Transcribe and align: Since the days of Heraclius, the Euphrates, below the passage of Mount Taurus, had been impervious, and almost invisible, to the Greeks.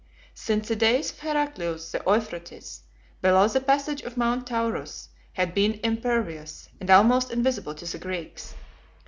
Since 0.33 0.67
the 0.67 0.75
days 0.75 1.11
of 1.11 1.19
Heraclius, 1.19 1.91
the 1.91 2.01
Euphrates, 2.07 2.81
below 3.21 3.47
the 3.47 3.61
passage 3.61 4.01
of 4.01 4.17
Mount 4.17 4.47
Taurus, 4.47 5.09
had 5.33 5.53
been 5.53 5.79
impervious, 5.83 6.69
and 6.79 6.89
almost 6.89 7.29
invisible, 7.29 7.75
to 7.75 7.85
the 7.85 7.99
Greeks. 7.99 8.55